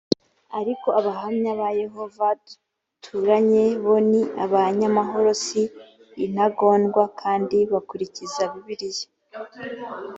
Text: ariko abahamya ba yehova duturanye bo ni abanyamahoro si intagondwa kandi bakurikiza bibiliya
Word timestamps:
ariko 0.59 0.87
abahamya 0.99 1.51
ba 1.59 1.69
yehova 1.81 2.27
duturanye 2.43 3.65
bo 3.83 3.95
ni 4.09 4.21
abanyamahoro 4.43 5.29
si 5.45 5.61
intagondwa 6.25 7.03
kandi 7.21 7.57
bakurikiza 7.71 8.41
bibiliya 8.51 9.07